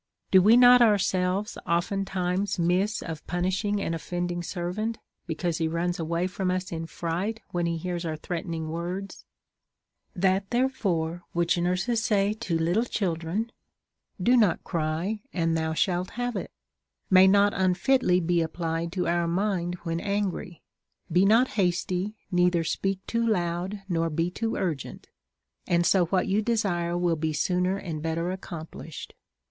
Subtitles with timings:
[0.31, 6.25] Do we not ourselves oftentimes miss of punishing an offending servant, because he runs away
[6.25, 9.25] from us in fright when he hears our threatenino; words?
[10.15, 13.51] That therefore which nurses say to little children—
[14.29, 16.49] Do not cry, and thou shalt have it—
[17.11, 20.63] may not unfitly be applied to our mind Avhen angry.
[21.11, 25.09] Be not hasty, neither speak too loud, nor be too urgent,
[25.67, 29.13] and so what you desire will be sooner and better accomplished.